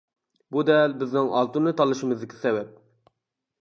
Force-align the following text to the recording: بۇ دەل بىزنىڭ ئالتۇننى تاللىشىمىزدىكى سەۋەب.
بۇ 0.55 0.63
دەل 0.69 0.95
بىزنىڭ 1.03 1.31
ئالتۇننى 1.41 1.77
تاللىشىمىزدىكى 1.83 2.43
سەۋەب. 2.43 2.77